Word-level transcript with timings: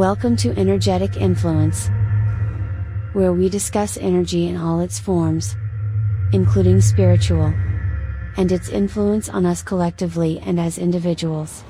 Welcome 0.00 0.36
to 0.36 0.58
Energetic 0.58 1.18
Influence, 1.18 1.90
where 3.12 3.34
we 3.34 3.50
discuss 3.50 3.98
energy 3.98 4.48
in 4.48 4.56
all 4.56 4.80
its 4.80 4.98
forms, 4.98 5.56
including 6.32 6.80
spiritual, 6.80 7.52
and 8.38 8.50
its 8.50 8.70
influence 8.70 9.28
on 9.28 9.44
us 9.44 9.62
collectively 9.62 10.40
and 10.40 10.58
as 10.58 10.78
individuals. 10.78 11.64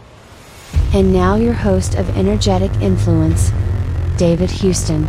And 0.95 1.13
now, 1.13 1.35
your 1.35 1.55
host 1.55 1.97
of 1.97 2.09
Energetic 2.17 2.71
Influence, 2.81 3.51
David 4.17 4.49
Houston. 4.49 5.07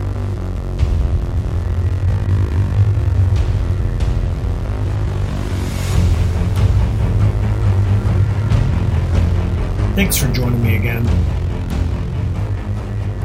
Thanks 9.94 10.18
for 10.18 10.28
joining 10.30 10.64
me 10.64 10.78
again. 10.78 11.41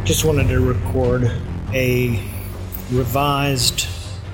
Just 0.07 0.25
wanted 0.25 0.47
to 0.47 0.61
record 0.61 1.33
a 1.75 2.23
revised 2.93 3.89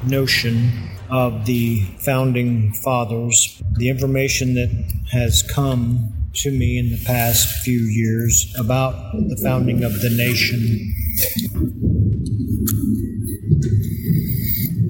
notion 0.06 0.90
of 1.08 1.46
the 1.46 1.80
founding 1.98 2.74
fathers, 2.74 3.62
the 3.78 3.88
information 3.88 4.52
that 4.52 4.68
has 5.12 5.42
come 5.42 6.12
to 6.34 6.50
me 6.50 6.76
in 6.76 6.90
the 6.90 7.02
past 7.06 7.48
few 7.64 7.80
years 7.80 8.54
about 8.58 9.12
the 9.14 9.40
founding 9.42 9.82
of 9.82 9.98
the 10.02 10.10
nation. 10.10 10.60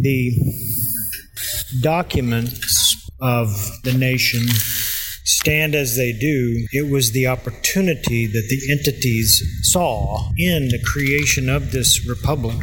The 0.01 0.37
documents 1.81 3.09
of 3.21 3.55
the 3.85 3.93
nation 3.93 4.43
stand 5.25 5.75
as 5.75 5.97
they 5.97 6.13
do, 6.13 6.67
it 6.73 6.91
was 6.91 7.13
the 7.13 7.27
opportunity 7.27 8.27
that 8.27 8.47
the 8.49 8.73
entities 8.73 9.43
saw 9.63 10.31
in 10.37 10.69
the 10.69 10.83
creation 10.85 11.49
of 11.49 11.73
this 11.73 12.07
republic, 12.09 12.59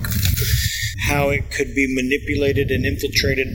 how 1.08 1.30
it 1.30 1.52
could 1.52 1.74
be 1.74 1.88
manipulated 1.96 2.70
and 2.70 2.86
infiltrated 2.86 3.48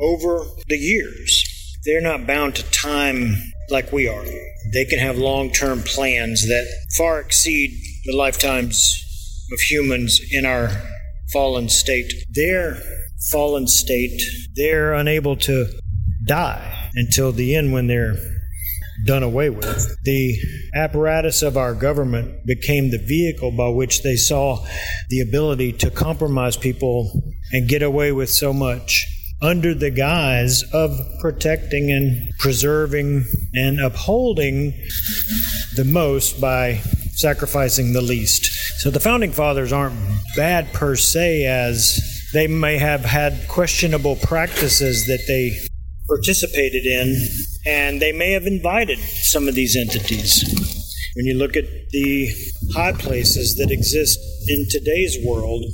over 0.00 0.44
the 0.68 0.76
years. 0.76 1.44
They're 1.84 2.00
not 2.00 2.26
bound 2.26 2.56
to 2.56 2.70
time 2.70 3.36
like 3.70 3.92
we 3.92 4.06
are. 4.08 4.24
They 4.72 4.84
can 4.84 4.98
have 4.98 5.18
long 5.18 5.50
term 5.50 5.82
plans 5.82 6.46
that 6.46 6.66
far 6.96 7.20
exceed 7.20 7.70
the 8.04 8.16
lifetimes 8.16 8.98
of 9.52 9.60
humans 9.60 10.20
in 10.30 10.46
our 10.46 10.70
fallen 11.32 11.68
state. 11.68 12.12
Their 12.30 12.78
fallen 13.30 13.66
state, 13.66 14.20
they're 14.54 14.92
unable 14.92 15.36
to 15.36 15.66
die 16.26 16.90
until 16.94 17.32
the 17.32 17.56
end 17.56 17.72
when 17.72 17.86
they're 17.86 18.16
done 19.06 19.22
away 19.22 19.50
with. 19.50 19.96
The 20.04 20.38
apparatus 20.74 21.42
of 21.42 21.56
our 21.56 21.74
government 21.74 22.46
became 22.46 22.90
the 22.90 22.98
vehicle 22.98 23.50
by 23.50 23.68
which 23.68 24.02
they 24.02 24.16
saw 24.16 24.64
the 25.08 25.20
ability 25.20 25.72
to 25.74 25.90
compromise 25.90 26.56
people 26.56 27.22
and 27.52 27.68
get 27.68 27.82
away 27.82 28.12
with 28.12 28.30
so 28.30 28.52
much 28.52 29.06
under 29.42 29.74
the 29.74 29.90
guise 29.90 30.62
of 30.72 30.96
protecting 31.20 31.90
and 31.90 32.30
preserving 32.38 33.24
and 33.54 33.80
upholding 33.80 34.72
the 35.74 35.84
most 35.84 36.40
by 36.40 36.80
sacrificing 37.14 37.92
the 37.92 38.00
least. 38.00 38.44
So 38.78 38.90
the 38.90 39.00
founding 39.00 39.32
fathers 39.32 39.72
aren't 39.72 39.98
bad 40.36 40.72
per 40.72 40.96
se 40.96 41.44
as 41.44 42.00
they 42.32 42.46
may 42.46 42.78
have 42.78 43.04
had 43.04 43.46
questionable 43.48 44.16
practices 44.16 45.06
that 45.06 45.24
they 45.26 45.58
participated 46.08 46.86
in, 46.86 47.28
and 47.66 48.00
they 48.00 48.12
may 48.12 48.32
have 48.32 48.46
invited 48.46 48.98
some 48.98 49.48
of 49.48 49.54
these 49.54 49.76
entities. 49.76 50.44
When 51.14 51.26
you 51.26 51.34
look 51.34 51.56
at 51.56 51.64
the 51.90 52.28
high 52.74 52.92
places 52.92 53.56
that 53.56 53.70
exist 53.70 54.18
in 54.48 54.66
today's 54.70 55.18
world, 55.24 55.64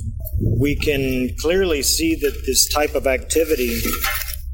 we 0.61 0.75
can 0.75 1.31
clearly 1.41 1.83
see 1.83 2.17
that 2.17 2.43
this 2.47 2.69
type 2.73 2.95
of 2.95 3.07
activity 3.07 3.81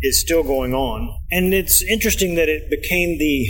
is 0.03 0.21
still 0.21 0.43
going 0.43 0.75
on. 0.75 1.17
And 1.31 1.55
it's 1.55 1.83
interesting 1.83 2.34
that 2.34 2.49
it 2.49 2.71
became 2.71 3.19
the 3.19 3.47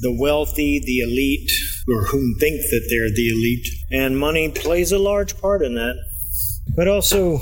the 0.00 0.12
wealthy, 0.12 0.82
the 0.84 0.98
elite, 0.98 1.50
or 1.88 2.06
whom 2.06 2.34
think 2.40 2.60
that 2.60 2.86
they're 2.90 3.14
the 3.14 3.30
elite, 3.30 3.66
and 3.90 4.18
money 4.18 4.50
plays 4.50 4.92
a 4.92 4.98
large 4.98 5.40
part 5.40 5.62
in 5.62 5.74
that 5.76 5.94
but 6.76 6.88
also 6.88 7.38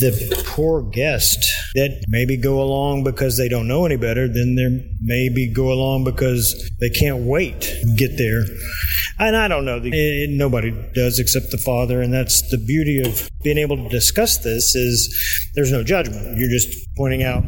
the 0.00 0.44
poor 0.46 0.82
guest 0.82 1.38
that 1.74 2.04
maybe 2.08 2.36
go 2.36 2.62
along 2.62 3.04
because 3.04 3.36
they 3.36 3.48
don't 3.48 3.68
know 3.68 3.84
any 3.84 3.96
better, 3.96 4.26
then 4.26 4.54
there 4.54 4.70
maybe 5.00 5.52
go 5.52 5.72
along 5.72 6.04
because 6.04 6.70
they 6.80 6.88
can't 6.88 7.24
wait 7.24 7.60
to 7.60 7.94
get 7.96 8.16
there. 8.16 8.42
And 9.18 9.36
I 9.36 9.48
don't 9.48 9.64
know, 9.64 9.80
nobody 9.80 10.70
does 10.94 11.18
except 11.18 11.50
the 11.50 11.58
Father, 11.58 12.00
and 12.00 12.12
that's 12.12 12.42
the 12.50 12.58
beauty 12.58 13.00
of 13.00 13.28
being 13.42 13.58
able 13.58 13.76
to 13.76 13.88
discuss 13.88 14.38
this 14.38 14.74
is 14.74 15.50
there's 15.54 15.72
no 15.72 15.82
judgment. 15.82 16.38
You're 16.38 16.50
just 16.50 16.68
pointing 16.96 17.22
out. 17.22 17.44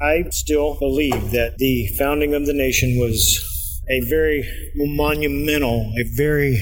I 0.00 0.24
still 0.30 0.78
believe 0.78 1.30
that 1.30 1.58
the 1.58 1.88
founding 1.98 2.34
of 2.34 2.46
the 2.46 2.52
nation 2.52 2.98
was 2.98 3.40
a 3.88 4.00
very 4.08 4.48
monumental, 4.74 5.92
a 5.98 6.04
very 6.16 6.58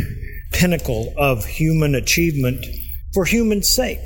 pinnacle 0.52 1.12
of 1.16 1.44
human 1.44 1.94
achievement 1.94 2.66
for 3.12 3.24
human 3.24 3.62
sake? 3.62 4.04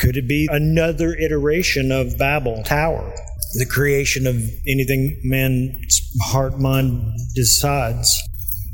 Could 0.00 0.16
it 0.16 0.28
be 0.28 0.48
another 0.50 1.14
iteration 1.14 1.92
of 1.92 2.18
Babel 2.18 2.62
Tower? 2.64 3.14
The 3.54 3.66
creation 3.66 4.26
of 4.26 4.36
anything 4.66 5.20
man's 5.22 6.00
heart 6.22 6.58
mind 6.58 7.18
decides. 7.34 8.12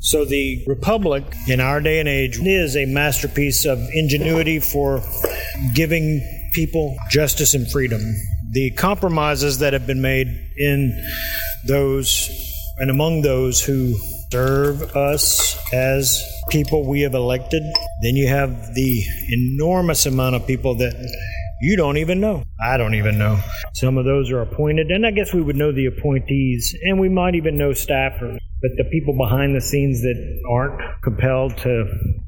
So 0.00 0.24
the 0.24 0.64
Republic 0.66 1.24
in 1.46 1.60
our 1.60 1.80
day 1.80 2.00
and 2.00 2.08
age 2.08 2.38
is 2.38 2.74
a 2.74 2.86
masterpiece 2.86 3.66
of 3.66 3.78
ingenuity 3.92 4.58
for 4.58 5.02
giving 5.74 6.22
people 6.54 6.96
justice 7.10 7.52
and 7.52 7.70
freedom. 7.70 8.00
The 8.52 8.70
compromises 8.70 9.58
that 9.58 9.74
have 9.74 9.86
been 9.86 10.00
made 10.00 10.28
in 10.56 11.06
those 11.66 12.30
and 12.78 12.90
among 12.90 13.20
those 13.20 13.60
who 13.60 13.94
serve 14.32 14.96
us 14.96 15.58
as 15.72 16.24
people 16.50 16.86
we 16.86 17.00
have 17.02 17.14
elected, 17.14 17.62
then 18.02 18.16
you 18.16 18.28
have 18.28 18.74
the 18.74 19.02
enormous 19.30 20.06
amount 20.06 20.34
of 20.34 20.46
people 20.46 20.74
that 20.76 20.94
you 21.60 21.76
don't 21.76 21.96
even 21.98 22.20
know. 22.20 22.42
I 22.60 22.76
don't 22.76 22.94
even 22.94 23.18
know. 23.18 23.38
Some 23.74 23.98
of 23.98 24.04
those 24.04 24.30
are 24.30 24.40
appointed, 24.40 24.88
and 24.88 25.06
I 25.06 25.10
guess 25.10 25.32
we 25.32 25.42
would 25.42 25.56
know 25.56 25.72
the 25.72 25.86
appointees, 25.86 26.74
and 26.82 26.98
we 26.98 27.08
might 27.08 27.34
even 27.34 27.56
know 27.56 27.70
staffers. 27.70 28.38
But 28.62 28.72
the 28.76 28.84
people 28.90 29.16
behind 29.16 29.56
the 29.56 29.60
scenes 29.60 30.02
that 30.02 30.42
aren't 30.50 31.02
compelled 31.02 31.56
to 31.58 31.86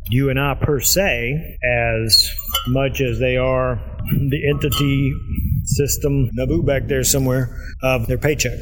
you 0.08 0.30
and 0.30 0.40
I 0.40 0.54
per 0.54 0.80
se, 0.80 1.58
as 1.64 2.30
much 2.68 3.02
as 3.02 3.18
they 3.18 3.36
are 3.36 3.80
the 4.10 4.48
entity 4.48 5.12
system, 5.64 6.30
Naboo 6.38 6.64
back 6.64 6.86
there 6.86 7.04
somewhere, 7.04 7.54
of 7.82 8.06
their 8.06 8.18
paycheck. 8.18 8.58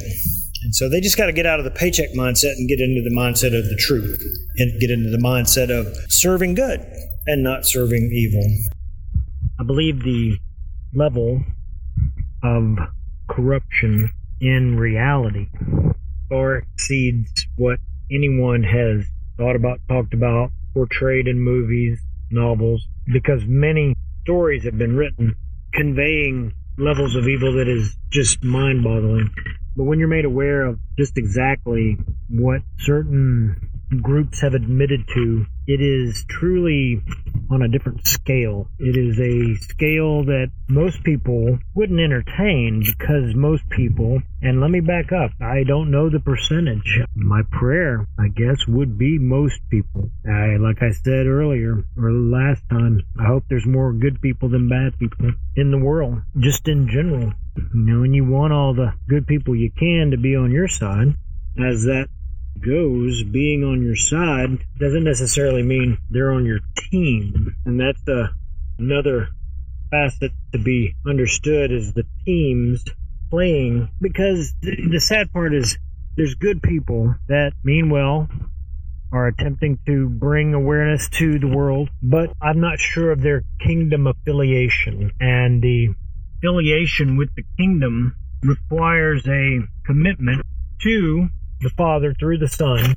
And 0.63 0.75
so 0.75 0.89
they 0.89 1.01
just 1.01 1.17
got 1.17 1.25
to 1.25 1.33
get 1.33 1.45
out 1.45 1.59
of 1.59 1.65
the 1.65 1.71
paycheck 1.71 2.09
mindset 2.15 2.51
and 2.57 2.69
get 2.69 2.79
into 2.79 3.01
the 3.01 3.15
mindset 3.15 3.57
of 3.57 3.65
the 3.65 3.77
truth 3.79 4.21
and 4.57 4.79
get 4.79 4.91
into 4.91 5.09
the 5.09 5.17
mindset 5.17 5.69
of 5.69 5.87
serving 6.09 6.53
good 6.53 6.85
and 7.25 7.43
not 7.43 7.65
serving 7.65 8.11
evil. 8.13 8.43
I 9.59 9.63
believe 9.63 10.03
the 10.03 10.37
level 10.93 11.43
of 12.43 12.77
corruption 13.29 14.11
in 14.39 14.77
reality 14.77 15.47
far 16.29 16.57
exceeds 16.57 17.47
what 17.57 17.79
anyone 18.11 18.63
has 18.63 19.05
thought 19.37 19.55
about, 19.55 19.79
talked 19.87 20.13
about, 20.13 20.51
portrayed 20.73 21.27
in 21.27 21.39
movies, 21.39 21.99
novels, 22.29 22.87
because 23.11 23.43
many 23.45 23.93
stories 24.23 24.63
have 24.63 24.77
been 24.77 24.95
written 24.95 25.35
conveying 25.73 26.53
levels 26.77 27.15
of 27.15 27.27
evil 27.27 27.53
that 27.53 27.67
is 27.67 27.95
just 28.11 28.43
mind 28.43 28.83
boggling. 28.83 29.29
But 29.75 29.85
when 29.85 29.99
you're 29.99 30.07
made 30.07 30.25
aware 30.25 30.63
of 30.63 30.79
just 30.97 31.17
exactly 31.17 31.97
what 32.29 32.61
certain 32.79 33.70
groups 33.99 34.41
have 34.41 34.53
admitted 34.53 35.07
to, 35.13 35.45
it 35.67 35.81
is 35.81 36.25
truly 36.27 37.01
on 37.49 37.61
a 37.61 37.67
different 37.67 38.07
scale. 38.07 38.67
It 38.79 38.97
is 38.97 39.19
a 39.19 39.55
scale 39.63 40.23
that 40.25 40.51
most 40.67 41.03
people 41.03 41.59
wouldn't 41.75 41.99
entertain 41.99 42.83
because 42.85 43.35
most 43.35 43.67
people, 43.69 44.21
and 44.41 44.61
let 44.61 44.71
me 44.71 44.79
back 44.79 45.11
up, 45.11 45.31
I 45.41 45.63
don't 45.63 45.91
know 45.91 46.09
the 46.09 46.19
percentage. 46.19 46.99
My 47.15 47.41
prayer, 47.51 48.07
I 48.19 48.29
guess, 48.29 48.65
would 48.67 48.97
be 48.97 49.19
most 49.19 49.59
people. 49.69 50.09
I, 50.25 50.57
like 50.57 50.81
I 50.81 50.91
said 50.91 51.27
earlier, 51.27 51.83
or 51.97 52.11
last 52.11 52.63
time, 52.69 53.01
I 53.19 53.25
hope 53.25 53.43
there's 53.49 53.65
more 53.65 53.93
good 53.93 54.21
people 54.21 54.49
than 54.49 54.69
bad 54.69 54.97
people 54.97 55.31
in 55.55 55.71
the 55.71 55.77
world, 55.77 56.21
just 56.39 56.67
in 56.67 56.87
general. 56.87 57.33
You 57.55 57.69
know, 57.73 58.03
and 58.03 58.15
you 58.15 58.25
want 58.25 58.53
all 58.53 58.73
the 58.73 58.93
good 59.09 59.27
people 59.27 59.55
you 59.55 59.71
can 59.71 60.11
to 60.11 60.17
be 60.17 60.35
on 60.35 60.51
your 60.51 60.67
side, 60.69 61.15
as 61.57 61.83
that 61.83 62.07
goes, 62.59 63.23
being 63.23 63.63
on 63.63 63.81
your 63.81 63.95
side 63.95 64.63
doesn't 64.79 65.03
necessarily 65.03 65.63
mean 65.63 65.97
they're 66.09 66.31
on 66.31 66.45
your 66.45 66.59
team. 66.89 67.55
And 67.65 67.79
that's 67.79 68.01
uh, 68.07 68.27
another 68.77 69.29
facet 69.89 70.31
to 70.53 70.59
be 70.59 70.95
understood 71.05 71.71
is 71.71 71.93
the 71.93 72.05
teams 72.25 72.83
playing 73.29 73.89
because 73.99 74.53
the, 74.61 74.89
the 74.91 74.99
sad 74.99 75.31
part 75.31 75.53
is 75.53 75.77
there's 76.17 76.35
good 76.35 76.61
people 76.61 77.15
that 77.27 77.53
mean 77.63 77.89
well 77.89 78.27
are 79.11 79.27
attempting 79.27 79.77
to 79.85 80.07
bring 80.07 80.53
awareness 80.53 81.09
to 81.09 81.39
the 81.39 81.47
world, 81.47 81.89
but 82.01 82.31
I'm 82.41 82.61
not 82.61 82.79
sure 82.79 83.11
of 83.11 83.21
their 83.21 83.43
kingdom 83.59 84.07
affiliation. 84.07 85.11
And 85.19 85.61
the 85.61 85.89
affiliation 86.37 87.17
with 87.17 87.29
the 87.35 87.43
kingdom 87.57 88.15
requires 88.41 89.27
a 89.27 89.59
commitment 89.85 90.43
to 90.83 91.27
the 91.61 91.69
Father 91.77 92.13
through 92.19 92.39
the 92.39 92.47
Son 92.47 92.95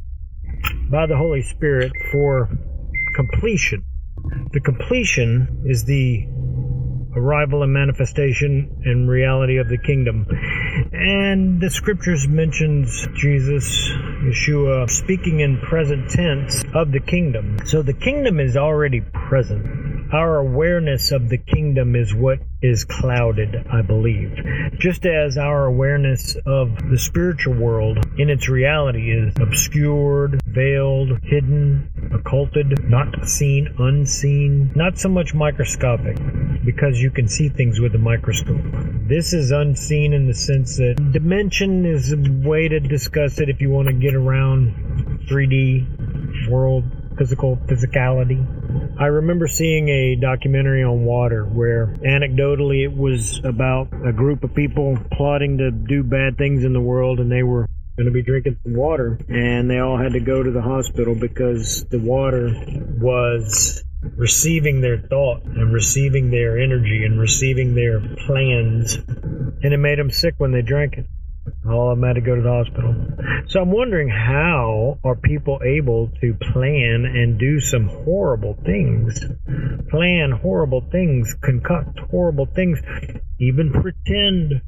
by 0.91 1.07
the 1.07 1.17
Holy 1.17 1.43
Spirit 1.43 1.93
for 2.11 2.49
completion. 3.15 3.85
The 4.53 4.61
completion 4.61 5.65
is 5.67 5.85
the 5.85 6.27
arrival 7.17 7.63
and 7.63 7.73
manifestation 7.73 8.83
and 8.85 9.09
reality 9.09 9.59
of 9.59 9.69
the 9.69 9.79
kingdom. 9.79 10.27
And 10.93 11.61
the 11.61 11.71
scriptures 11.71 12.27
mentions 12.27 13.07
Jesus, 13.15 13.91
Yeshua, 13.91 14.91
speaking 14.91 15.41
in 15.41 15.59
present 15.59 16.11
tense 16.11 16.65
of 16.75 16.91
the 16.91 17.01
kingdom. 17.01 17.59
So 17.67 17.83
the 17.83 17.93
kingdom 17.93 18.41
is 18.41 18.57
already 18.57 19.01
present 19.01 19.84
our 20.13 20.39
awareness 20.39 21.13
of 21.13 21.29
the 21.29 21.39
kingdom 21.39 21.97
is 21.97 22.15
what 22.15 22.41
is 22.63 22.85
clouded, 22.85 23.67
I 23.71 23.83
believe. 23.83 24.39
Just 24.79 25.07
as 25.07 25.37
our 25.37 25.67
awareness 25.67 26.37
of 26.47 26.77
the 26.91 26.99
spiritual 26.99 27.55
world 27.55 27.99
in 28.19 28.31
its 28.31 28.49
reality 28.49 29.11
is 29.11 29.35
obscured, 29.41 30.41
veiled, 30.47 31.19
hidden, 31.23 31.91
occulted, 32.13 32.89
not 32.89 33.29
seen, 33.29 33.75
unseen, 33.79 34.73
not 34.75 34.99
so 34.99 35.09
much 35.09 35.35
microscopic, 35.35 36.17
because 36.65 37.01
you 37.01 37.11
can 37.11 37.29
see 37.29 37.49
things 37.49 37.81
with 37.81 37.95
a 37.95 37.99
microscope. 37.99 38.63
This 39.07 39.33
is 39.33 39.51
unseen 39.51 40.13
in 40.13 40.27
the 40.27 40.35
sense 40.35 40.77
that 40.77 41.13
dimension 41.13 41.85
is 41.85 42.13
a 42.13 42.49
way 42.49 42.69
to 42.69 42.81
discuss 42.81 43.41
it 43.41 43.49
if 43.49 43.61
you 43.61 43.71
want 43.71 43.89
to 43.89 43.95
get 43.95 44.15
around 44.15 45.27
3D 45.29 46.49
world 46.49 46.85
physical 47.19 47.57
physicality. 47.57 48.64
I 48.99 49.07
remember 49.07 49.49
seeing 49.49 49.89
a 49.89 50.17
documentary 50.17 50.83
on 50.83 51.05
water 51.05 51.45
where 51.45 51.89
anecdotally 52.05 52.85
it 52.85 52.97
was 52.97 53.41
about 53.45 53.89
a 54.07 54.13
group 54.13 54.45
of 54.45 54.55
people 54.55 54.99
plotting 55.13 55.59
to 55.59 55.71
do 55.71 56.03
bad 56.03 56.39
things 56.39 56.65
in 56.65 56.73
the 56.73 56.81
world 56.81 57.21
and 57.21 57.31
they 57.31 57.43
were 57.43 57.67
going 57.97 58.07
to 58.07 58.13
be 58.13 58.23
drinking 58.23 58.59
some 58.63 58.77
water 58.77 59.19
and 59.29 59.71
they 59.71 59.79
all 59.79 59.97
had 59.97 60.13
to 60.13 60.21
go 60.21 60.43
to 60.43 60.51
the 60.51 60.63
hospital 60.63 61.15
because 61.15 61.85
the 61.91 61.99
water 61.99 62.53
was 63.01 63.83
receiving 64.17 64.81
their 64.81 64.99
thought 64.99 65.45
and 65.45 65.73
receiving 65.73 66.31
their 66.31 66.59
energy 66.59 67.05
and 67.05 67.19
receiving 67.19 67.75
their 67.75 68.01
plans. 68.27 68.95
And 68.95 69.73
it 69.73 69.79
made 69.79 69.99
them 69.99 70.11
sick 70.11 70.35
when 70.39 70.53
they 70.53 70.63
drank 70.63 70.99
it 70.99 71.07
Oh, 71.67 71.89
of 71.89 71.99
them 71.99 72.07
had 72.07 72.15
to 72.15 72.21
go 72.21 72.35
to 72.35 72.43
the 72.43 72.49
hospital. 72.49 72.95
So 73.49 73.61
I'm 73.61 73.71
wondering 73.71 74.09
how 74.09 74.99
are 75.03 75.17
people 75.17 75.61
able 75.65 76.11
to 76.21 76.35
plan 76.53 77.07
and 77.07 77.39
do 77.39 77.61
some 77.61 77.89
horrible 77.89 78.59
things, 78.65 79.19
plan 79.89 80.33
horrible 80.33 80.83
things, 80.93 81.35
concoct 81.41 81.99
horrible 82.11 82.47
things, 82.47 82.81
even 83.41 83.73
pretend 83.73 84.61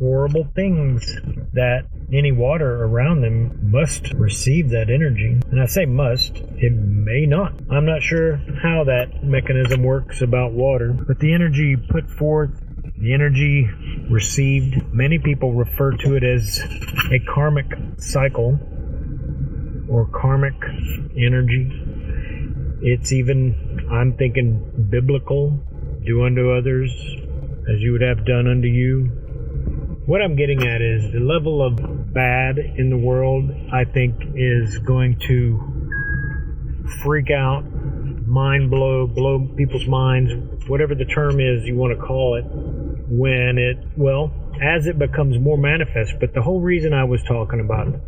horrible 0.00 0.48
things 0.54 1.04
that 1.52 1.82
any 2.12 2.32
water 2.32 2.84
around 2.84 3.20
them 3.20 3.70
must 3.70 4.12
receive 4.14 4.70
that 4.70 4.88
energy. 4.88 5.38
And 5.50 5.60
I 5.60 5.66
say 5.66 5.84
must, 5.84 6.36
it 6.36 6.72
may 6.72 7.26
not. 7.26 7.52
I'm 7.70 7.84
not 7.84 8.02
sure 8.02 8.36
how 8.62 8.84
that 8.84 9.22
mechanism 9.22 9.82
works 9.82 10.22
about 10.22 10.52
water, 10.52 10.92
but 10.92 11.18
the 11.18 11.34
energy 11.34 11.76
put 11.76 12.08
forth 12.08 12.50
the 13.00 13.14
energy 13.14 13.66
received, 14.10 14.92
many 14.92 15.18
people 15.18 15.54
refer 15.54 15.92
to 15.92 16.16
it 16.16 16.22
as 16.22 16.60
a 17.10 17.18
karmic 17.32 17.66
cycle 17.96 18.58
or 19.88 20.06
karmic 20.12 20.52
energy. 21.16 21.70
It's 22.82 23.10
even, 23.12 23.88
I'm 23.90 24.18
thinking, 24.18 24.88
biblical. 24.90 25.58
Do 26.04 26.24
unto 26.24 26.52
others 26.52 26.90
as 27.72 27.80
you 27.80 27.92
would 27.92 28.02
have 28.02 28.26
done 28.26 28.46
unto 28.46 28.68
you. 28.68 29.04
What 30.04 30.20
I'm 30.20 30.36
getting 30.36 30.66
at 30.66 30.82
is 30.82 31.10
the 31.12 31.20
level 31.20 31.66
of 31.66 32.12
bad 32.12 32.58
in 32.58 32.90
the 32.90 32.98
world, 32.98 33.50
I 33.72 33.84
think, 33.84 34.16
is 34.34 34.78
going 34.78 35.18
to 35.28 36.90
freak 37.02 37.30
out, 37.30 37.62
mind 38.26 38.70
blow, 38.70 39.06
blow 39.06 39.48
people's 39.56 39.86
minds, 39.86 40.32
whatever 40.68 40.94
the 40.94 41.06
term 41.06 41.40
is 41.40 41.64
you 41.64 41.76
want 41.76 41.98
to 41.98 42.04
call 42.04 42.36
it 42.36 42.44
when 43.10 43.58
it, 43.58 43.76
well, 43.96 44.32
as 44.60 44.86
it 44.86 44.98
becomes 44.98 45.38
more 45.38 45.58
manifest. 45.58 46.14
But 46.20 46.34
the 46.34 46.42
whole 46.42 46.60
reason 46.60 46.92
I 46.92 47.04
was 47.04 47.22
talking 47.26 47.60
about 47.60 47.88
it 47.88 48.00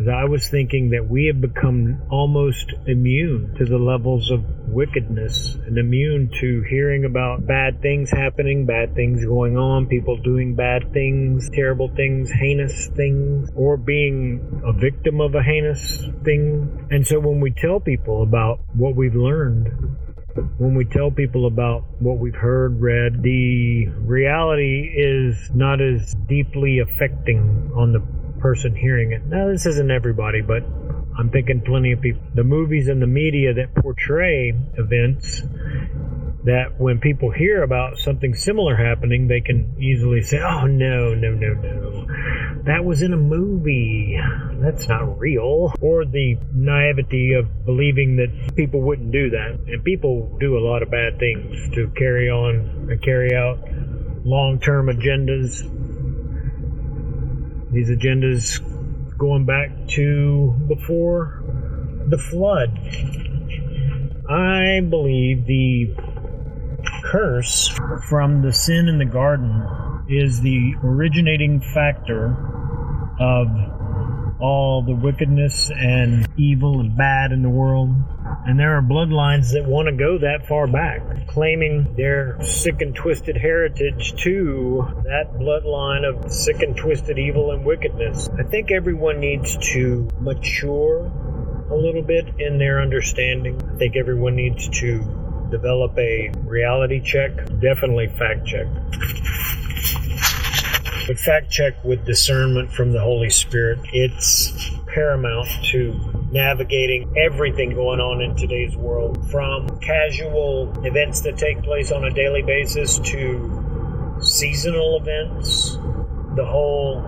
is 0.00 0.08
I 0.08 0.24
was 0.24 0.48
thinking 0.48 0.90
that 0.90 1.08
we 1.08 1.26
have 1.26 1.40
become 1.40 2.00
almost 2.10 2.72
immune 2.86 3.54
to 3.58 3.64
the 3.64 3.78
levels 3.78 4.30
of 4.30 4.42
wickedness 4.68 5.54
and 5.66 5.76
immune 5.76 6.30
to 6.40 6.62
hearing 6.68 7.04
about 7.04 7.46
bad 7.46 7.82
things 7.82 8.10
happening, 8.10 8.66
bad 8.66 8.94
things 8.94 9.24
going 9.24 9.56
on, 9.56 9.86
people 9.86 10.16
doing 10.16 10.54
bad 10.54 10.92
things, 10.92 11.48
terrible 11.52 11.88
things, 11.94 12.30
heinous 12.30 12.88
things, 12.88 13.50
or 13.54 13.76
being 13.76 14.62
a 14.64 14.72
victim 14.72 15.20
of 15.20 15.34
a 15.34 15.42
heinous 15.42 16.04
thing. 16.24 16.88
And 16.90 17.06
so 17.06 17.20
when 17.20 17.40
we 17.40 17.50
tell 17.50 17.80
people 17.80 18.22
about 18.22 18.60
what 18.74 18.96
we've 18.96 19.14
learned, 19.14 19.97
when 20.58 20.74
we 20.74 20.84
tell 20.84 21.10
people 21.10 21.46
about 21.46 21.84
what 21.98 22.18
we've 22.18 22.34
heard, 22.34 22.80
read, 22.80 23.22
the 23.22 23.86
reality 23.86 24.92
is 24.94 25.50
not 25.54 25.80
as 25.80 26.14
deeply 26.28 26.80
affecting 26.80 27.72
on 27.74 27.92
the 27.92 28.00
person 28.40 28.76
hearing 28.76 29.12
it. 29.12 29.24
Now, 29.24 29.48
this 29.48 29.66
isn't 29.66 29.90
everybody, 29.90 30.42
but 30.42 30.62
I'm 31.18 31.30
thinking 31.30 31.62
plenty 31.62 31.92
of 31.92 32.00
people. 32.00 32.22
The 32.34 32.44
movies 32.44 32.88
and 32.88 33.02
the 33.02 33.06
media 33.06 33.54
that 33.54 33.74
portray 33.74 34.54
events 34.76 35.42
that 36.44 36.78
when 36.78 37.00
people 37.00 37.30
hear 37.30 37.62
about 37.62 37.98
something 37.98 38.34
similar 38.34 38.76
happening, 38.76 39.26
they 39.26 39.40
can 39.40 39.76
easily 39.80 40.22
say, 40.22 40.38
oh, 40.38 40.66
no, 40.66 41.14
no, 41.14 41.32
no, 41.34 41.54
no. 41.54 42.06
That 42.64 42.84
was 42.84 43.02
in 43.02 43.12
a 43.12 43.16
movie. 43.16 44.18
That's 44.60 44.88
not 44.88 45.18
real. 45.18 45.72
Or 45.80 46.04
the 46.04 46.36
naivety 46.52 47.34
of 47.34 47.64
believing 47.64 48.16
that 48.16 48.56
people 48.56 48.80
wouldn't 48.82 49.12
do 49.12 49.30
that. 49.30 49.60
And 49.66 49.84
people 49.84 50.36
do 50.40 50.58
a 50.58 50.60
lot 50.60 50.82
of 50.82 50.90
bad 50.90 51.18
things 51.18 51.74
to 51.74 51.90
carry 51.96 52.28
on 52.28 52.88
and 52.90 53.02
carry 53.02 53.34
out 53.34 53.58
long 54.24 54.60
term 54.60 54.88
agendas. 54.88 55.62
These 57.72 57.90
agendas 57.90 58.60
going 59.16 59.46
back 59.46 59.88
to 59.88 60.54
before 60.68 61.42
the 62.08 62.18
flood. 62.18 62.78
I 64.28 64.80
believe 64.80 65.46
the 65.46 65.94
curse 67.04 67.68
from 68.08 68.42
the 68.42 68.52
sin 68.52 68.88
in 68.88 68.98
the 68.98 69.04
garden 69.04 69.87
is 70.08 70.40
the 70.40 70.74
originating 70.82 71.60
factor 71.60 72.34
of 73.20 73.48
all 74.40 74.82
the 74.82 74.94
wickedness 74.94 75.70
and 75.70 76.28
evil 76.36 76.80
and 76.80 76.96
bad 76.96 77.32
in 77.32 77.42
the 77.42 77.50
world. 77.50 77.90
And 78.46 78.58
there 78.58 78.78
are 78.78 78.82
bloodlines 78.82 79.52
that 79.52 79.66
want 79.66 79.88
to 79.88 79.92
go 79.92 80.18
that 80.18 80.46
far 80.46 80.66
back, 80.66 81.26
claiming 81.26 81.94
their 81.96 82.40
sick 82.42 82.80
and 82.80 82.94
twisted 82.94 83.36
heritage 83.36 84.14
to 84.22 84.86
that 85.04 85.34
bloodline 85.34 86.04
of 86.08 86.32
sick 86.32 86.62
and 86.62 86.76
twisted 86.76 87.18
evil 87.18 87.50
and 87.50 87.64
wickedness. 87.64 88.28
I 88.38 88.44
think 88.44 88.70
everyone 88.70 89.20
needs 89.20 89.56
to 89.72 90.08
mature 90.20 91.06
a 91.70 91.74
little 91.74 92.02
bit 92.02 92.26
in 92.38 92.58
their 92.58 92.80
understanding. 92.80 93.60
I 93.74 93.76
think 93.76 93.96
everyone 93.96 94.36
needs 94.36 94.68
to 94.80 95.48
develop 95.50 95.98
a 95.98 96.30
reality 96.44 97.00
check, 97.00 97.34
definitely 97.60 98.06
fact 98.06 98.46
check. 98.46 98.66
But 101.08 101.18
fact 101.18 101.50
check 101.50 101.82
with 101.84 102.04
discernment 102.04 102.70
from 102.70 102.92
the 102.92 103.00
Holy 103.00 103.30
Spirit. 103.30 103.78
It's 103.94 104.52
paramount 104.88 105.48
to 105.70 105.98
navigating 106.30 107.16
everything 107.16 107.70
going 107.70 107.98
on 107.98 108.20
in 108.20 108.36
today's 108.36 108.76
world, 108.76 109.30
from 109.30 109.80
casual 109.80 110.70
events 110.84 111.22
that 111.22 111.38
take 111.38 111.62
place 111.62 111.92
on 111.92 112.04
a 112.04 112.10
daily 112.10 112.42
basis 112.42 112.98
to 112.98 114.18
seasonal 114.20 114.98
events, 115.00 115.78
the 116.36 116.44
whole 116.44 117.00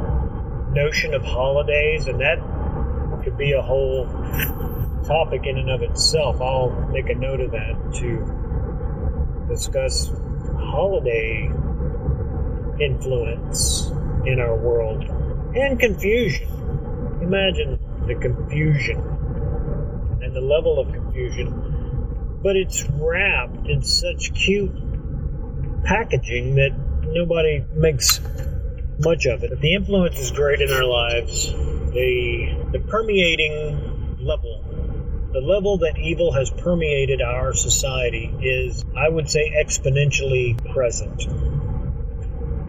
notion 0.73 1.13
of 1.13 1.23
holidays, 1.23 2.07
and 2.07 2.21
that 2.21 2.39
could 3.23 3.37
be 3.37 3.53
a 3.53 3.61
whole 3.61 4.07
topic 5.07 5.45
in 5.45 5.59
and 5.59 5.69
of 5.69 5.83
itself. 5.83 6.41
I'll 6.41 6.71
make 6.91 7.11
a 7.11 7.15
note 7.15 7.41
of 7.41 7.51
that 7.51 7.77
to 7.97 9.47
discuss 9.47 10.11
holiday 10.57 11.51
influence 12.81 13.91
in 14.25 14.41
our 14.41 14.57
world 14.57 15.05
and 15.55 15.79
confusion. 15.79 16.49
Imagine 17.21 17.79
the 18.07 18.15
confusion 18.15 18.99
and 20.23 20.35
the 20.35 20.41
level 20.41 20.79
of 20.79 20.93
confusion, 20.93 22.39
but 22.43 22.57
it's 22.57 22.85
wrapped 22.85 23.67
in 23.67 23.83
such 23.83 24.35
cute 24.35 24.73
packaging 25.85 26.57
that 26.57 26.71
nobody 27.07 27.65
makes 27.75 28.21
much 28.99 29.27
of 29.27 29.43
it. 29.45 29.61
The 29.61 29.75
influence 29.75 30.19
is 30.19 30.31
great 30.31 30.61
in 30.61 30.71
our 30.71 30.85
lives. 30.85 31.47
The 31.51 32.69
the 32.73 32.79
permeating 32.79 34.17
level 34.21 34.65
the 35.33 35.41
level 35.41 35.79
that 35.79 35.97
evil 35.97 36.33
has 36.33 36.51
permeated 36.51 37.23
our 37.23 37.55
society 37.55 38.35
is, 38.43 38.85
I 38.97 39.09
would 39.09 39.31
say, 39.31 39.53
exponentially 39.57 40.59
present. 40.73 41.25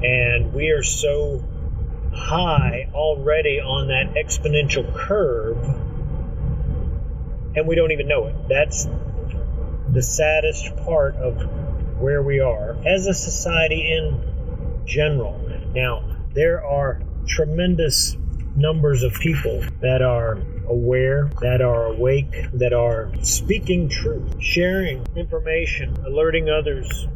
And 0.03 0.53
we 0.53 0.69
are 0.69 0.83
so 0.83 1.43
high 2.13 2.89
already 2.93 3.59
on 3.59 3.87
that 3.87 4.15
exponential 4.15 4.93
curve, 4.95 5.57
and 7.55 7.67
we 7.67 7.75
don't 7.75 7.91
even 7.91 8.07
know 8.07 8.27
it. 8.27 8.35
That's 8.49 8.87
the 9.89 10.01
saddest 10.01 10.75
part 10.77 11.15
of 11.15 11.99
where 11.99 12.23
we 12.23 12.39
are 12.39 12.75
as 12.85 13.07
a 13.07 13.13
society 13.13 13.91
in 13.91 14.83
general. 14.85 15.39
Now, 15.75 16.03
there 16.33 16.65
are 16.65 17.01
tremendous 17.27 18.17
numbers 18.55 19.03
of 19.03 19.13
people 19.13 19.63
that 19.81 20.01
are 20.01 20.37
aware, 20.67 21.29
that 21.41 21.61
are 21.61 21.85
awake, 21.85 22.47
that 22.53 22.73
are 22.73 23.11
speaking 23.21 23.89
truth, 23.89 24.41
sharing 24.41 25.05
information, 25.15 25.95
alerting 26.05 26.49
others, 26.49 27.07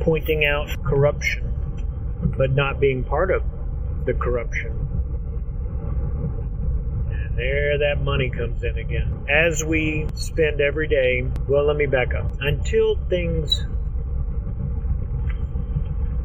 pointing 0.00 0.44
out 0.44 0.68
corruption, 0.82 1.49
but 2.40 2.52
not 2.52 2.80
being 2.80 3.04
part 3.04 3.30
of 3.30 3.42
the 4.06 4.14
corruption. 4.14 4.70
And 7.10 7.36
there 7.36 7.76
that 7.80 8.02
money 8.02 8.30
comes 8.30 8.64
in 8.64 8.78
again. 8.78 9.26
As 9.28 9.62
we 9.62 10.06
spend 10.14 10.62
every 10.62 10.88
day, 10.88 11.28
well, 11.46 11.66
let 11.66 11.76
me 11.76 11.84
back 11.84 12.14
up. 12.14 12.32
Until 12.40 12.96
things 13.10 13.62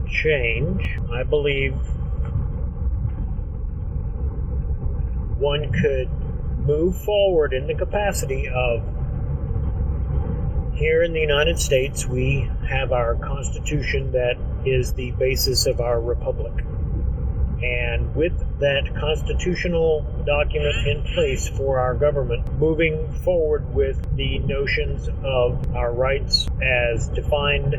change, 0.07 0.87
I 1.11 1.23
believe 1.23 1.73
one 5.37 5.69
could 5.73 6.09
move 6.65 6.95
forward 7.01 7.51
in 7.51 7.67
the 7.67 7.75
capacity 7.75 8.47
of 8.47 8.85
here 10.75 11.03
in 11.03 11.13
the 11.13 11.19
United 11.19 11.57
States, 11.57 12.05
we 12.05 12.49
have 12.67 12.91
our 12.91 13.15
Constitution 13.15 14.11
that 14.11 14.37
is 14.65 14.93
the 14.93 15.11
basis 15.11 15.65
of 15.65 15.79
our 15.79 15.99
republic. 16.01 16.53
And 17.63 18.13
with 18.13 18.37
that 18.59 18.83
constitutional 18.99 20.05
document 20.25 20.75
in 20.87 21.01
place 21.13 21.47
for 21.47 21.79
our 21.79 21.95
government, 21.95 22.59
moving 22.59 23.09
forward 23.23 23.73
with 23.73 23.97
the 24.17 24.39
notions 24.39 25.07
of 25.23 25.75
our 25.75 25.93
rights 25.93 26.47
as 26.61 27.07
defined 27.09 27.75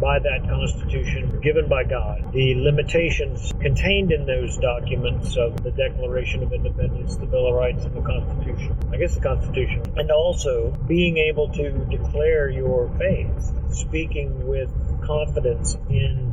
by 0.00 0.18
that 0.18 0.48
Constitution 0.48 1.40
given 1.40 1.68
by 1.68 1.84
God, 1.84 2.32
the 2.32 2.54
limitations 2.56 3.52
contained 3.60 4.12
in 4.12 4.26
those 4.26 4.56
documents 4.58 5.36
of 5.36 5.62
the 5.62 5.70
Declaration 5.70 6.42
of 6.42 6.52
Independence, 6.52 7.16
the 7.16 7.26
Bill 7.26 7.48
of 7.48 7.54
Rights, 7.54 7.84
and 7.84 7.94
the 7.94 8.02
Constitution. 8.02 8.76
I 8.92 8.96
guess 8.96 9.14
the 9.14 9.20
Constitution. 9.20 9.82
And 9.96 10.10
also 10.10 10.70
being 10.86 11.16
able 11.16 11.48
to 11.54 11.70
declare 11.70 12.48
your 12.48 12.88
faith, 12.98 13.52
speaking 13.74 14.46
with 14.46 14.70
confidence 15.02 15.76
in 15.88 16.30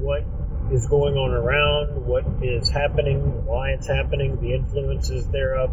what 0.00 0.24
is 0.72 0.86
going 0.86 1.16
on 1.16 1.30
around, 1.32 2.06
what 2.06 2.24
is 2.42 2.70
happening, 2.70 3.44
why 3.44 3.70
it's 3.70 3.86
happening, 3.86 4.40
the 4.40 4.54
influences 4.54 5.26
thereof, 5.28 5.70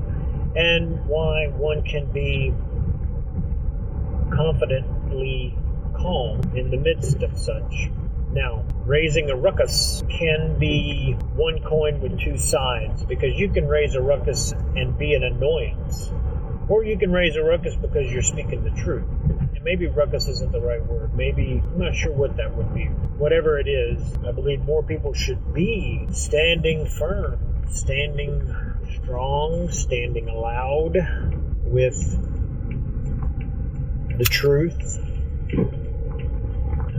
and 0.55 1.05
why 1.07 1.47
one 1.47 1.81
can 1.83 2.11
be 2.11 2.53
confidently 4.35 5.57
calm 6.01 6.41
in 6.55 6.71
the 6.71 6.77
midst 6.77 7.21
of 7.21 7.37
such. 7.37 7.89
Now, 8.33 8.63
raising 8.85 9.29
a 9.29 9.35
ruckus 9.35 10.03
can 10.09 10.57
be 10.57 11.17
one 11.35 11.61
coin 11.63 11.99
with 11.99 12.19
two 12.19 12.37
sides 12.37 13.03
because 13.03 13.33
you 13.35 13.49
can 13.49 13.67
raise 13.67 13.95
a 13.95 14.01
ruckus 14.01 14.53
and 14.75 14.97
be 14.97 15.13
an 15.13 15.23
annoyance, 15.23 16.11
or 16.69 16.83
you 16.83 16.97
can 16.97 17.11
raise 17.11 17.35
a 17.35 17.43
ruckus 17.43 17.75
because 17.75 18.09
you're 18.11 18.21
speaking 18.21 18.63
the 18.63 18.71
truth. 18.71 19.05
And 19.29 19.61
maybe 19.63 19.87
ruckus 19.87 20.27
isn't 20.27 20.51
the 20.51 20.61
right 20.61 20.83
word. 20.85 21.13
Maybe, 21.13 21.61
I'm 21.63 21.79
not 21.79 21.93
sure 21.93 22.13
what 22.13 22.37
that 22.37 22.55
would 22.55 22.73
be. 22.73 22.85
Whatever 22.85 23.59
it 23.59 23.67
is, 23.67 24.01
I 24.25 24.31
believe 24.31 24.61
more 24.61 24.81
people 24.81 25.13
should 25.13 25.53
be 25.53 26.07
standing 26.13 26.85
firm, 26.85 27.37
standing 27.69 28.55
strong, 29.03 29.69
standing 29.71 30.27
loud 30.27 30.95
with 31.65 32.17
the 34.17 34.23
truth 34.23 34.99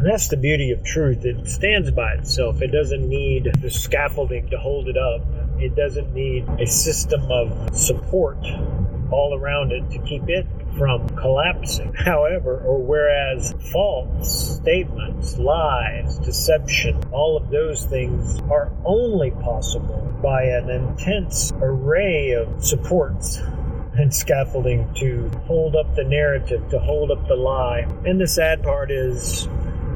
and 0.03 0.11
that's 0.11 0.27
the 0.27 0.37
beauty 0.37 0.73
of 0.73 0.83
truth. 0.83 1.25
It 1.25 1.49
stands 1.49 1.93
by 1.93 2.15
itself. 2.15 2.61
It 2.61 2.73
doesn't 2.73 3.09
need 3.09 3.49
the 3.61 3.71
scaffolding 3.71 4.51
to 4.51 4.59
hold 4.59 4.89
it 4.89 4.97
up. 4.97 5.25
It 5.61 5.77
doesn't 5.77 6.13
need 6.13 6.49
a 6.59 6.67
system 6.67 7.31
of 7.31 7.79
support 7.79 8.39
all 9.13 9.39
around 9.39 9.71
it 9.71 9.89
to 9.93 10.01
keep 10.01 10.29
it 10.29 10.45
from 10.77 11.09
collapsing. 11.11 11.93
However, 11.97 12.59
or 12.67 12.83
whereas 12.83 13.55
false 13.71 14.57
statements, 14.57 15.39
lies, 15.39 16.19
deception, 16.19 17.01
all 17.13 17.37
of 17.37 17.51
those 17.51 17.85
things 17.85 18.41
are 18.51 18.73
only 18.85 19.31
possible 19.31 20.19
by 20.21 20.47
an 20.47 20.69
intense 20.69 21.53
array 21.61 22.33
of 22.33 22.65
supports 22.65 23.37
and 23.95 24.13
scaffolding 24.13 24.93
to 24.95 25.31
hold 25.47 25.77
up 25.77 25.95
the 25.95 26.03
narrative, 26.03 26.69
to 26.71 26.81
hold 26.81 27.13
up 27.13 27.29
the 27.29 27.37
lie. 27.37 27.87
And 28.05 28.21
the 28.21 28.27
sad 28.27 28.65
part 28.65 28.91
is 28.91 29.47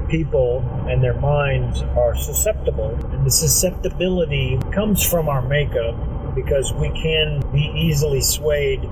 people 0.09 0.61
and 0.89 1.03
their 1.03 1.19
minds 1.19 1.83
are 1.83 2.17
susceptible. 2.17 2.95
And 3.13 3.27
the 3.27 3.31
susceptibility 3.31 4.59
comes 4.73 5.03
from 5.07 5.29
our 5.29 5.43
makeup 5.43 6.35
because 6.35 6.73
we 6.73 6.91
can 6.91 7.41
be 7.53 7.73
easily 7.75 8.21
swayed. 8.21 8.85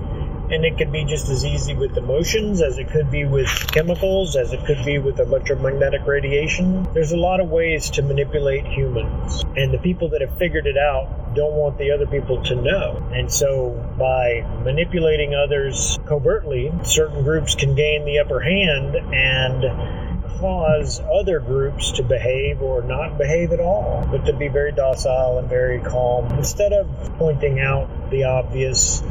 And 0.47 0.63
it 0.63 0.77
can 0.77 0.91
be 0.91 1.05
just 1.05 1.27
as 1.29 1.43
easy 1.43 1.73
with 1.73 1.97
emotions 1.97 2.61
as 2.61 2.77
it 2.77 2.89
could 2.91 3.09
be 3.09 3.25
with 3.25 3.47
chemicals, 3.71 4.35
as 4.35 4.53
it 4.53 4.63
could 4.65 4.85
be 4.85 4.99
with 4.99 5.19
electromagnetic 5.19 6.05
radiation. 6.05 6.87
There's 6.93 7.11
a 7.11 7.17
lot 7.17 7.39
of 7.39 7.49
ways 7.49 7.89
to 7.91 8.03
manipulate 8.03 8.67
humans. 8.67 9.43
And 9.55 9.73
the 9.73 9.79
people 9.79 10.09
that 10.09 10.21
have 10.21 10.37
figured 10.37 10.67
it 10.67 10.77
out 10.77 11.33
don't 11.33 11.53
want 11.53 11.79
the 11.79 11.91
other 11.91 12.05
people 12.05 12.43
to 12.43 12.55
know. 12.55 13.03
And 13.11 13.31
so 13.31 13.71
by 13.97 14.41
manipulating 14.63 15.33
others 15.33 15.97
covertly, 16.05 16.71
certain 16.83 17.23
groups 17.23 17.55
can 17.55 17.73
gain 17.73 18.05
the 18.05 18.19
upper 18.19 18.39
hand 18.39 18.95
and 18.95 20.04
cause 20.39 21.01
other 21.01 21.39
groups 21.39 21.93
to 21.93 22.03
behave 22.03 22.61
or 22.61 22.81
not 22.81 23.17
behave 23.17 23.51
at 23.51 23.59
all, 23.59 24.07
but 24.11 24.25
to 24.25 24.33
be 24.33 24.47
very 24.47 24.71
docile 24.71 25.39
and 25.39 25.49
very 25.49 25.79
calm. 25.79 26.31
Instead 26.37 26.73
of 26.73 26.87
pointing 27.17 27.59
out 27.59 28.09
the 28.09 28.23
obvious, 28.25 29.01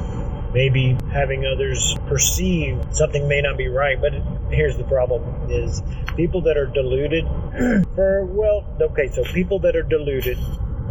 maybe 0.52 0.96
having 1.12 1.44
others 1.46 1.96
perceive 2.06 2.80
something 2.90 3.26
may 3.28 3.40
not 3.40 3.56
be 3.56 3.68
right, 3.68 4.00
but 4.00 4.12
here's 4.50 4.76
the 4.76 4.84
problem 4.84 5.50
is 5.50 5.82
people 6.16 6.42
that 6.42 6.56
are 6.56 6.66
deluded 6.66 7.24
for 7.94 8.24
well 8.26 8.64
okay 8.80 9.08
so 9.08 9.24
people 9.24 9.58
that 9.58 9.74
are 9.74 9.82
deluded 9.82 10.38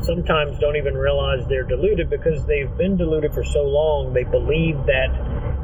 sometimes 0.01 0.59
don't 0.59 0.75
even 0.75 0.95
realize 0.95 1.47
they're 1.47 1.63
deluded 1.63 2.09
because 2.09 2.45
they've 2.45 2.75
been 2.77 2.97
deluded 2.97 3.33
for 3.33 3.43
so 3.43 3.63
long 3.63 4.13
they 4.13 4.23
believe 4.23 4.75
that 4.85 5.09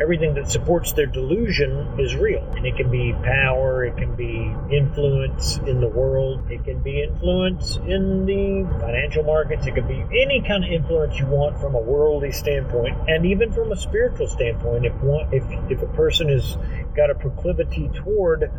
everything 0.02 0.34
that 0.36 0.50
supports 0.50 0.94
their 0.94 1.06
delusion 1.06 2.00
is 2.00 2.16
real. 2.16 2.44
And 2.56 2.66
it 2.66 2.76
can 2.76 2.90
be 2.90 3.14
power, 3.24 3.84
it 3.84 3.98
can 3.98 4.16
be 4.16 4.54
influence 4.72 5.58
in 5.58 5.82
the 5.82 5.88
world, 5.88 6.50
it 6.50 6.64
can 6.64 6.80
be 6.80 7.04
influence 7.04 7.78
in 7.78 8.26
the 8.26 8.68
financial 8.80 9.24
markets, 9.24 9.68
it 9.68 9.76
can 9.76 9.88
be 9.88 10.02
any 10.22 10.42
kind 10.42 10.64
of 10.64 10.72
influence 10.72 11.20
you 11.20 11.26
want 11.26 11.60
from 11.60 11.76
a 11.76 11.80
worldly 11.80 12.32
standpoint, 12.32 12.98
and 13.08 13.26
even 13.26 13.52
from 13.52 13.72
a 13.72 13.76
spiritual 13.76 14.28
standpoint. 14.28 14.86
If 14.86 14.94
one, 15.02 15.28
if 15.34 15.44
if 15.70 15.82
a 15.82 15.94
person 15.94 16.30
has 16.30 16.58
got 16.96 17.10
a 17.10 17.16
proclivity 17.16 17.90
toward 17.94 18.52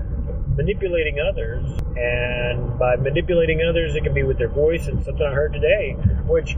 manipulating 0.57 1.19
others, 1.21 1.65
and 1.97 2.79
by 2.79 2.97
manipulating 2.97 3.63
others, 3.63 3.95
it 3.95 4.05
can 4.05 4.15
be 4.15 4.23
with 4.23 4.39
their 4.39 4.49
voice. 4.49 4.87
And 4.89 5.03
something 5.05 5.25
I 5.25 5.33
heard 5.33 5.53
today, 5.53 5.93
which 6.27 6.57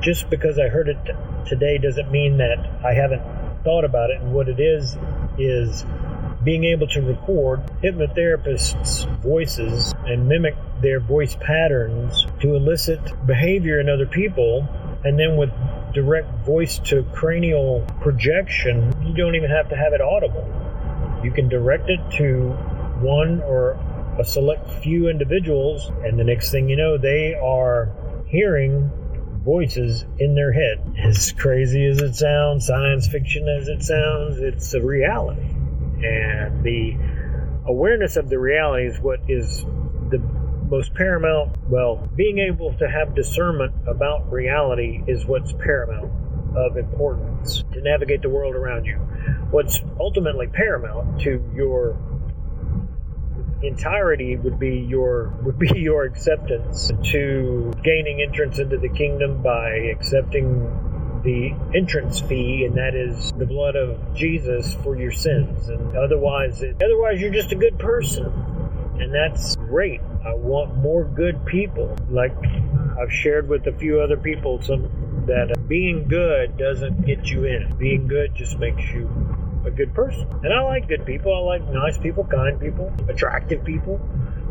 just 0.00 0.28
because 0.30 0.58
I 0.58 0.68
heard 0.68 0.88
it 0.88 0.98
today 1.46 1.78
doesn't 1.78 2.10
mean 2.10 2.38
that 2.38 2.58
I 2.84 2.94
haven't 2.94 3.22
thought 3.64 3.84
about 3.84 4.10
it, 4.10 4.20
and 4.20 4.32
what 4.32 4.48
it 4.48 4.60
is 4.60 4.96
is 5.38 5.84
being 6.44 6.64
able 6.64 6.86
to 6.86 7.00
record 7.00 7.62
hypnotherapists' 7.82 9.06
voices 9.20 9.94
and 10.06 10.28
mimic 10.28 10.54
their 10.82 11.00
voice 11.00 11.34
patterns 11.40 12.26
to 12.40 12.54
elicit 12.54 13.00
behavior 13.26 13.80
in 13.80 13.88
other 13.88 14.06
people, 14.06 14.68
and 15.04 15.18
then 15.18 15.36
with 15.36 15.50
direct 15.94 16.28
voice 16.44 16.78
to 16.80 17.02
cranial 17.14 17.84
projection, 18.00 18.94
you 19.06 19.14
don't 19.14 19.34
even 19.34 19.50
have 19.50 19.70
to 19.70 19.76
have 19.76 19.92
it 19.94 20.00
audible. 20.00 20.46
You 21.24 21.30
can 21.30 21.48
direct 21.48 21.88
it 21.88 22.00
to 22.18 22.50
one 23.00 23.40
or 23.42 23.78
a 24.18 24.24
select 24.24 24.70
few 24.82 25.08
individuals, 25.08 25.90
and 26.04 26.18
the 26.18 26.24
next 26.24 26.50
thing 26.50 26.68
you 26.68 26.76
know, 26.76 26.98
they 26.98 27.34
are 27.34 27.90
hearing 28.26 28.90
voices 29.44 30.04
in 30.18 30.34
their 30.34 30.52
head. 30.52 30.96
As 31.04 31.32
crazy 31.32 31.86
as 31.86 32.00
it 32.00 32.14
sounds, 32.14 32.66
science 32.66 33.06
fiction 33.08 33.46
as 33.48 33.68
it 33.68 33.82
sounds, 33.82 34.38
it's 34.38 34.72
a 34.74 34.80
reality. 34.82 35.42
And 35.42 36.62
the 36.62 36.96
awareness 37.66 38.16
of 38.16 38.28
the 38.28 38.38
reality 38.38 38.86
is 38.88 39.00
what 39.00 39.20
is 39.28 39.64
the 40.10 40.18
most 40.68 40.94
paramount. 40.94 41.56
Well, 41.68 42.08
being 42.14 42.38
able 42.38 42.72
to 42.74 42.88
have 42.88 43.14
discernment 43.14 43.74
about 43.86 44.30
reality 44.32 45.02
is 45.06 45.24
what's 45.24 45.52
paramount 45.52 46.10
of 46.56 46.76
importance 46.76 47.64
to 47.72 47.80
navigate 47.80 48.22
the 48.22 48.28
world 48.28 48.54
around 48.54 48.86
you. 48.86 48.96
what's 49.50 49.80
ultimately 50.00 50.46
paramount 50.46 51.20
to 51.20 51.42
your 51.54 51.96
entirety 53.66 54.36
would 54.36 54.58
be 54.58 54.78
your 54.78 55.28
would 55.42 55.58
be 55.58 55.78
your 55.78 56.04
acceptance 56.04 56.90
to 57.10 57.72
gaining 57.82 58.20
entrance 58.20 58.58
into 58.58 58.78
the 58.78 58.88
kingdom 58.88 59.42
by 59.42 59.70
accepting 59.92 61.20
the 61.24 61.54
entrance 61.74 62.20
fee, 62.20 62.64
and 62.64 62.76
that 62.76 62.94
is 62.94 63.32
the 63.32 63.46
blood 63.46 63.76
of 63.76 64.14
Jesus 64.14 64.74
for 64.74 64.96
your 64.96 65.10
sins. 65.10 65.68
And 65.68 65.96
otherwise, 65.96 66.62
it, 66.62 66.76
otherwise 66.82 67.20
you're 67.20 67.32
just 67.32 67.50
a 67.52 67.56
good 67.56 67.78
person, 67.78 68.26
and 69.00 69.12
that's 69.12 69.56
great. 69.56 70.00
I 70.24 70.34
want 70.34 70.76
more 70.76 71.04
good 71.04 71.44
people. 71.46 71.96
Like 72.10 72.36
I've 73.00 73.12
shared 73.12 73.48
with 73.48 73.66
a 73.66 73.72
few 73.72 74.00
other 74.00 74.16
people, 74.16 74.62
some 74.62 75.24
that 75.26 75.66
being 75.68 76.06
good 76.06 76.58
doesn't 76.58 77.06
get 77.06 77.26
you 77.26 77.44
in. 77.44 77.74
Being 77.78 78.06
good 78.06 78.34
just 78.34 78.58
makes 78.58 78.82
you 78.92 79.08
a 79.64 79.70
good 79.70 79.94
person. 79.94 80.28
And 80.42 80.52
I 80.52 80.62
like 80.62 80.88
good 80.88 81.06
people. 81.06 81.34
I 81.34 81.38
like 81.40 81.68
nice 81.70 81.98
people, 81.98 82.24
kind 82.24 82.60
people, 82.60 82.92
attractive 83.08 83.64
people. 83.64 84.00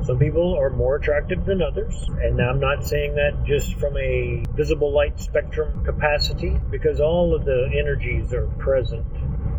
Some 0.06 0.20
people 0.20 0.58
are 0.60 0.70
more 0.70 0.98
attractive 0.98 1.46
than 1.46 1.62
others, 1.62 1.96
and 2.22 2.42
I'm 2.42 2.60
not 2.60 2.84
saying 2.84 3.16
that 3.16 3.46
just 3.46 3.76
from 3.76 3.96
a 3.96 4.44
visible 4.54 4.92
light 4.92 5.18
spectrum 5.22 5.86
capacity, 5.86 6.60
because 6.70 7.00
all 7.00 7.34
of 7.34 7.46
the 7.46 7.72
energies 7.74 8.34
are 8.34 8.48
present 8.58 9.06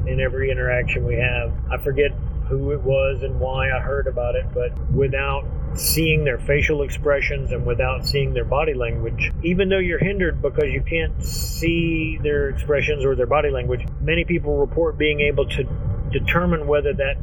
in 0.06 0.20
every 0.20 0.50
interaction 0.50 1.06
we 1.06 1.14
have. 1.14 1.50
I 1.70 1.78
forget 1.78 2.10
who 2.48 2.72
it 2.72 2.82
was 2.82 3.22
and 3.22 3.40
why 3.40 3.70
I 3.70 3.80
heard 3.80 4.06
about 4.06 4.34
it, 4.34 4.46
but 4.52 4.72
without 4.90 5.44
seeing 5.76 6.24
their 6.24 6.38
facial 6.38 6.82
expressions 6.82 7.52
and 7.52 7.66
without 7.66 8.06
seeing 8.06 8.32
their 8.32 8.44
body 8.44 8.74
language, 8.74 9.32
even 9.42 9.68
though 9.68 9.78
you're 9.78 9.98
hindered 9.98 10.40
because 10.40 10.70
you 10.70 10.82
can't 10.82 11.22
see 11.22 12.18
their 12.22 12.50
expressions 12.50 13.04
or 13.04 13.16
their 13.16 13.26
body 13.26 13.50
language, 13.50 13.84
many 14.00 14.24
people 14.24 14.56
report 14.56 14.96
being 14.98 15.20
able 15.20 15.46
to 15.46 15.64
determine 16.12 16.66
whether 16.66 16.92
that 16.92 17.16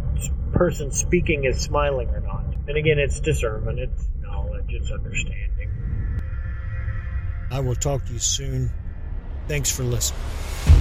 person 0.54 0.92
speaking 0.92 1.46
is 1.46 1.62
smiling 1.62 2.10
or 2.10 2.20
not. 2.20 2.44
And 2.68 2.78
again, 2.78 3.00
it's 3.00 3.20
discernment, 3.20 3.80
it's 3.80 4.04
knowledge, 4.20 4.68
it's 4.70 4.92
understanding. 4.92 5.70
I 7.50 7.60
will 7.60 7.76
talk 7.76 8.06
to 8.06 8.14
you 8.14 8.20
soon. 8.20 8.72
Thanks 9.48 9.76
for 9.76 9.84
listening. 9.84 10.81